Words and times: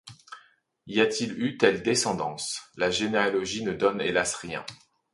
Y 0.87 0.99
a-t-il 0.99 1.39
eu 1.43 1.57
telle 1.59 1.83
descendance, 1.83 2.61
la 2.75 2.89
généalogie 2.89 3.63
ne 3.63 3.71
donne 3.73 4.01
hélas 4.01 4.33
rien. 4.33 4.65